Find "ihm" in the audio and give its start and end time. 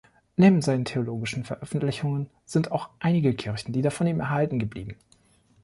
4.07-4.19